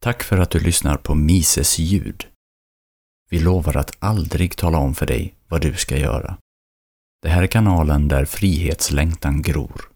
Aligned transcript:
Tack 0.00 0.22
för 0.22 0.38
att 0.38 0.50
du 0.50 0.60
lyssnar 0.60 0.96
på 0.96 1.14
Mises 1.14 1.78
ljud. 1.78 2.26
Vi 3.30 3.38
lovar 3.38 3.76
att 3.76 3.96
aldrig 3.98 4.56
tala 4.56 4.78
om 4.78 4.94
för 4.94 5.06
dig 5.06 5.34
vad 5.48 5.60
du 5.60 5.74
ska 5.74 5.96
göra. 5.96 6.38
Det 7.22 7.28
här 7.28 7.42
är 7.42 7.46
kanalen 7.46 8.08
där 8.08 8.24
frihetslängtan 8.24 9.42
gror. 9.42 9.88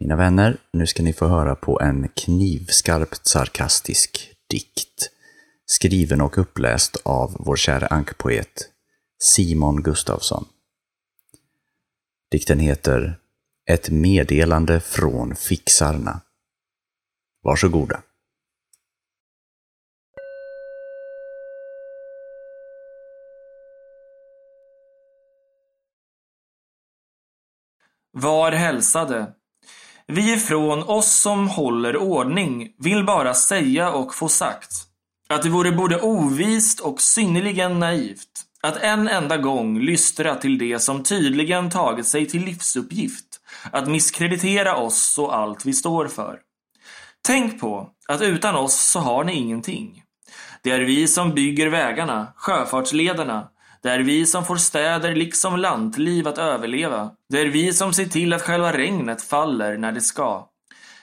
Mina 0.00 0.16
vänner, 0.16 0.56
nu 0.72 0.86
ska 0.86 1.02
ni 1.02 1.12
få 1.12 1.26
höra 1.26 1.54
på 1.54 1.80
en 1.80 2.08
knivskarpt 2.08 3.26
sarkastisk 3.26 4.32
dikt. 4.50 5.10
Skriven 5.66 6.20
och 6.20 6.38
uppläst 6.38 6.96
av 7.04 7.36
vår 7.38 7.56
kära 7.56 7.86
ankpoet 7.86 8.70
Simon 9.18 9.82
Gustafsson. 9.82 10.44
Dikten 12.30 12.58
heter 12.58 13.18
Ett 13.70 13.90
meddelande 13.90 14.80
från 14.80 15.36
fixarna. 15.36 16.20
Varsågoda. 17.42 18.02
Var 28.20 28.52
hälsade. 28.52 29.26
Vi 30.06 30.32
ifrån 30.32 30.82
oss 30.82 31.20
som 31.20 31.48
håller 31.48 31.96
ordning 31.96 32.68
vill 32.78 33.04
bara 33.04 33.34
säga 33.34 33.92
och 33.92 34.14
få 34.14 34.28
sagt 34.28 34.70
att 35.28 35.42
det 35.42 35.48
vore 35.48 35.72
både 35.72 36.00
ovist 36.00 36.80
och 36.80 37.00
synnerligen 37.00 37.78
naivt 37.78 38.44
att 38.62 38.76
en 38.76 39.08
enda 39.08 39.36
gång 39.36 39.80
lystra 39.80 40.34
till 40.34 40.58
det 40.58 40.78
som 40.78 41.02
tydligen 41.02 41.70
tagit 41.70 42.06
sig 42.06 42.26
till 42.26 42.44
livsuppgift 42.44 43.40
att 43.70 43.88
misskreditera 43.88 44.76
oss 44.76 45.18
och 45.18 45.36
allt 45.36 45.64
vi 45.64 45.72
står 45.72 46.08
för. 46.08 46.38
Tänk 47.26 47.60
på 47.60 47.90
att 48.08 48.22
utan 48.22 48.54
oss 48.54 48.74
så 48.74 49.00
har 49.00 49.24
ni 49.24 49.34
ingenting. 49.34 50.02
Det 50.62 50.70
är 50.70 50.80
vi 50.80 51.08
som 51.08 51.34
bygger 51.34 51.66
vägarna, 51.66 52.32
sjöfartslederna, 52.36 53.48
det 53.82 53.88
är 53.90 53.98
vi 53.98 54.26
som 54.26 54.44
får 54.44 54.56
städer 54.56 55.14
liksom 55.14 55.56
lantliv 55.56 56.28
att 56.28 56.38
överleva. 56.38 57.10
Det 57.28 57.40
är 57.40 57.46
vi 57.46 57.72
som 57.72 57.92
ser 57.92 58.04
till 58.04 58.32
att 58.32 58.42
själva 58.42 58.72
regnet 58.72 59.22
faller 59.22 59.76
när 59.76 59.92
det 59.92 60.00
ska. 60.00 60.48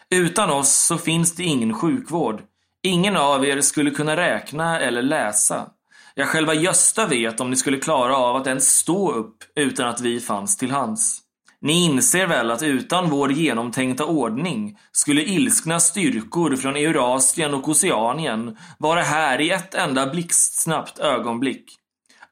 Utan 0.09 0.49
oss 0.49 0.75
så 0.75 0.97
finns 0.97 1.35
det 1.35 1.43
ingen 1.43 1.73
sjukvård. 1.73 2.41
Ingen 2.83 3.17
av 3.17 3.45
er 3.45 3.61
skulle 3.61 3.91
kunna 3.91 4.17
räkna 4.17 4.79
eller 4.79 5.01
läsa. 5.01 5.69
Ja, 6.15 6.25
själva 6.25 6.53
Gösta 6.53 7.07
vet 7.07 7.39
om 7.39 7.49
ni 7.49 7.55
skulle 7.55 7.77
klara 7.77 8.17
av 8.17 8.35
att 8.35 8.47
ens 8.47 8.77
stå 8.77 9.11
upp 9.11 9.37
utan 9.55 9.87
att 9.87 10.01
vi 10.01 10.19
fanns 10.19 10.57
till 10.57 10.71
hands. 10.71 11.21
Ni 11.61 11.85
inser 11.85 12.27
väl 12.27 12.51
att 12.51 12.63
utan 12.63 13.09
vår 13.09 13.31
genomtänkta 13.31 14.05
ordning 14.05 14.77
skulle 14.91 15.21
ilskna 15.21 15.79
styrkor 15.79 16.55
från 16.55 16.75
Eurasien 16.75 17.53
och 17.53 17.69
Oceanien 17.69 18.57
vara 18.77 19.01
här 19.01 19.41
i 19.41 19.49
ett 19.49 19.75
enda 19.75 20.07
blixtsnabbt 20.07 20.99
ögonblick. 20.99 21.65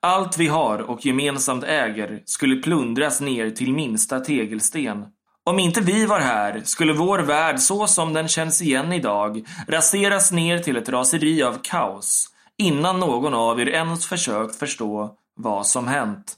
Allt 0.05 0.37
vi 0.37 0.47
har 0.47 0.79
och 0.79 1.05
gemensamt 1.05 1.63
äger 1.63 2.21
skulle 2.25 2.61
plundras 2.61 3.21
ner 3.21 3.49
till 3.49 3.73
minsta 3.73 4.19
tegelsten. 4.19 5.05
Om 5.43 5.59
inte 5.59 5.81
vi 5.81 6.05
var 6.05 6.19
här 6.19 6.61
skulle 6.65 6.93
vår 6.93 7.19
värld 7.19 7.59
så 7.59 7.87
som 7.87 8.13
den 8.13 8.27
känns 8.27 8.61
igen 8.61 8.93
idag 8.93 9.45
raseras 9.67 10.31
ner 10.31 10.59
till 10.59 10.77
ett 10.77 10.89
raseri 10.89 11.43
av 11.43 11.57
kaos 11.61 12.27
innan 12.57 12.99
någon 12.99 13.33
av 13.33 13.59
er 13.59 13.69
ens 13.69 14.05
försökt 14.07 14.55
förstå 14.55 15.11
vad 15.35 15.67
som 15.67 15.87
hänt. 15.87 16.35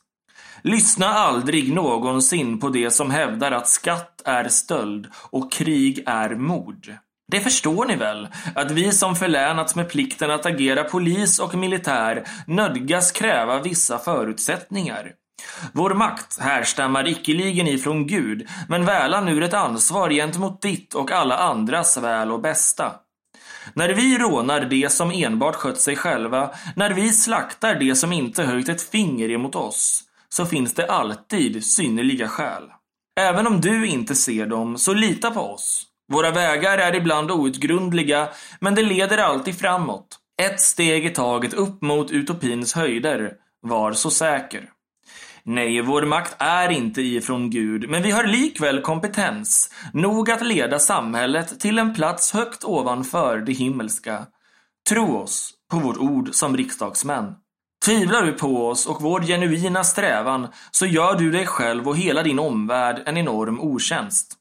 Lyssna 0.62 1.08
aldrig 1.08 1.74
någonsin 1.74 2.60
på 2.60 2.70
det 2.70 2.92
som 2.92 3.12
hävdar 3.12 3.52
att 3.52 3.68
skatt 3.68 4.22
är 4.26 4.48
stöld 4.48 5.08
och 5.32 5.52
krig 5.52 6.04
är 6.06 6.36
mord. 6.36 6.94
Det 7.32 7.40
förstår 7.40 7.86
ni 7.86 7.96
väl, 7.96 8.28
att 8.56 8.72
vi 8.72 8.92
som 8.92 9.16
förlänats 9.16 9.76
med 9.76 9.90
plikten 9.90 10.32
att 10.32 10.46
agera 10.46 10.84
polis 10.84 11.40
och 11.40 11.56
militär 11.56 12.28
nödgas 12.48 13.12
kräva 13.12 13.62
vissa 13.62 14.00
förutsättningar. 14.00 15.12
Vår 15.74 15.94
makt 15.94 16.40
härstammar 16.40 17.08
ickeligen 17.08 17.68
ifrån 17.68 18.08
Gud, 18.08 18.48
men 18.70 18.86
välan 18.86 19.28
ur 19.28 19.44
ett 19.44 19.54
ansvar 19.54 20.10
gentemot 20.10 20.62
ditt 20.62 20.94
och 20.94 21.12
alla 21.12 21.38
andras 21.38 21.98
väl 21.98 22.32
och 22.32 22.42
bästa. 22.42 22.92
När 23.74 23.90
vi 23.90 24.18
rånar 24.18 24.62
det 24.62 24.92
som 24.92 25.12
enbart 25.12 25.56
skött 25.56 25.82
sig 25.82 25.96
själva, 25.96 26.50
när 26.76 26.94
vi 26.94 27.10
slaktar 27.10 27.76
det 27.76 27.96
som 27.96 28.14
inte 28.14 28.44
höjt 28.44 28.70
ett 28.70 28.82
finger 28.82 29.32
emot 29.32 29.56
oss, 29.56 30.04
så 30.30 30.46
finns 30.46 30.74
det 30.74 30.92
alltid 30.92 31.66
synnerliga 31.66 32.28
skäl. 32.28 32.64
Även 33.20 33.48
om 33.48 33.62
du 33.62 33.88
inte 33.88 34.16
ser 34.16 34.46
dem, 34.46 34.78
så 34.78 34.94
lita 34.94 35.32
på 35.32 35.42
oss. 35.42 35.88
Våra 36.12 36.32
vägar 36.32 36.78
är 36.78 36.96
ibland 36.96 37.32
outgrundliga, 37.32 38.30
men 38.60 38.76
det 38.76 38.82
leder 38.82 39.18
alltid 39.18 39.60
framåt. 39.60 40.20
Ett 40.42 40.62
steg 40.62 41.06
i 41.06 41.10
taget 41.10 41.54
upp 41.54 41.82
mot 41.82 42.12
utopins 42.12 42.74
höjder. 42.74 43.34
Var 43.62 43.94
så 43.94 44.10
säker. 44.10 44.70
Nej, 45.44 45.82
vår 45.82 46.02
makt 46.02 46.36
är 46.40 46.70
inte 46.70 47.02
ifrån 47.02 47.50
Gud, 47.50 47.90
men 47.90 48.04
vi 48.04 48.12
har 48.12 48.24
likväl 48.24 48.82
kompetens 48.82 49.72
nog 49.94 50.32
att 50.32 50.46
leda 50.46 50.80
samhället 50.80 51.60
till 51.60 51.80
en 51.80 51.96
plats 51.96 52.34
högt 52.34 52.64
ovanför 52.64 53.38
det 53.38 53.52
himmelska. 53.52 54.26
Tro 54.90 55.18
oss 55.18 55.54
på 55.72 55.80
vårt 55.80 55.98
ord 55.98 56.30
som 56.34 56.58
riksdagsmän. 56.58 57.36
Tvivlar 57.86 58.22
du 58.22 58.32
på 58.32 58.68
oss 58.68 58.86
och 58.86 59.02
vår 59.02 59.22
genuina 59.22 59.84
strävan 59.84 60.48
så 60.72 60.86
gör 60.86 61.16
du 61.16 61.32
dig 61.32 61.46
själv 61.46 61.88
och 61.88 61.98
hela 61.98 62.24
din 62.24 62.40
omvärld 62.40 63.04
en 63.06 63.18
enorm 63.18 63.60
otjänst. 63.60 64.34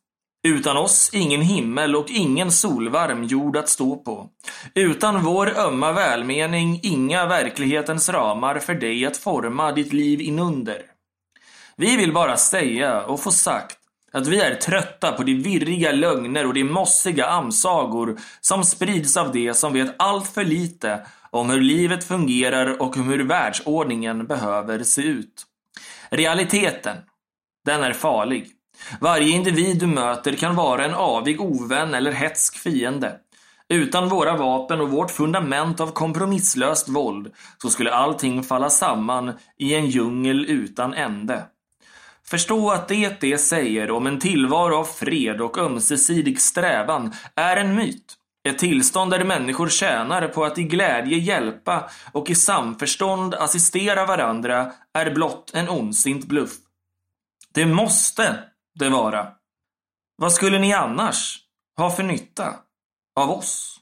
Utan 0.47 0.77
oss 0.77 1.11
ingen 1.13 1.41
himmel 1.41 1.97
och 1.97 2.11
ingen 2.11 2.53
solvarm 2.53 3.25
jord 3.25 3.57
att 3.57 3.69
stå 3.69 3.97
på. 3.97 4.29
Utan 4.75 5.25
vår 5.25 5.59
ömma 5.59 5.93
välmening 5.93 6.81
inga 6.83 7.27
verklighetens 7.27 8.09
ramar 8.09 8.59
för 8.59 8.75
dig 8.75 9.07
att 9.07 9.17
forma 9.17 9.73
ditt 9.73 9.93
liv 9.93 10.21
inunder. 10.21 10.83
Vi 11.77 11.97
vill 11.97 12.13
bara 12.13 12.37
säga 12.37 13.03
och 13.03 13.21
få 13.21 13.31
sagt 13.31 13.79
att 14.13 14.27
vi 14.27 14.41
är 14.41 14.55
trötta 14.55 15.13
på 15.13 15.23
de 15.23 15.35
virriga 15.35 15.93
lögner 15.93 16.47
och 16.47 16.55
de 16.55 16.65
mossiga 16.65 17.27
amsagor 17.27 18.17
som 18.41 18.65
sprids 18.65 19.17
av 19.17 19.33
de 19.33 19.55
som 19.55 19.73
vet 19.73 19.95
allt 19.99 20.29
för 20.29 20.45
lite 20.45 21.07
om 21.31 21.51
hur 21.51 21.61
livet 21.61 22.05
fungerar 22.05 22.83
och 22.83 22.97
hur 22.97 23.25
världsordningen 23.25 24.27
behöver 24.27 24.83
se 24.83 25.03
ut. 25.03 25.47
Realiteten, 26.11 26.97
den 27.65 27.83
är 27.83 27.93
farlig. 27.93 28.51
Varje 29.01 29.29
individ 29.29 29.79
du 29.79 29.87
möter 29.87 30.33
kan 30.33 30.57
vara 30.57 30.85
en 30.85 30.95
avig 30.95 31.41
ovän 31.41 31.95
eller 31.95 32.13
hetsk 32.13 32.59
fiende. 32.59 33.17
Utan 33.69 34.09
våra 34.09 34.37
vapen 34.37 34.81
och 34.81 34.91
vårt 34.91 35.11
fundament 35.11 35.81
av 35.81 35.93
kompromisslöst 35.93 36.89
våld 36.89 37.33
så 37.63 37.71
skulle 37.71 37.93
allting 37.93 38.43
falla 38.43 38.71
samman 38.71 39.33
i 39.59 39.75
en 39.75 39.87
djungel 39.87 40.45
utan 40.45 40.95
ände. 40.95 41.45
Förstå 42.27 42.71
att 42.71 42.89
det 42.89 43.21
det 43.21 43.39
säger 43.39 43.91
om 43.91 44.07
en 44.07 44.21
tillvaro 44.21 44.77
av 44.77 44.85
fred 44.85 45.41
och 45.41 45.59
ömsesidig 45.59 46.41
strävan 46.41 47.13
är 47.35 47.57
en 47.57 47.75
myt. 47.75 48.19
Ett 48.49 48.59
tillstånd 48.59 49.11
där 49.11 49.25
människor 49.25 49.69
tjänar 49.69 50.29
på 50.29 50.45
att 50.45 50.59
i 50.59 50.63
glädje 50.63 51.19
hjälpa 51.19 51.91
och 52.13 52.31
i 52.31 52.35
samförstånd 52.35 53.35
assistera 53.35 54.07
varandra 54.07 54.73
är 54.93 55.11
blott 55.11 55.51
en 55.55 55.69
ondsint 55.69 56.25
bluff. 56.25 56.53
Det 57.55 57.67
måste 57.67 58.39
det 58.75 58.89
vara. 58.89 59.33
Vad 60.17 60.33
skulle 60.33 60.59
ni 60.59 60.73
annars 60.73 61.41
ha 61.77 61.91
för 61.91 62.03
nytta 62.03 62.57
av 63.21 63.31
oss? 63.31 63.81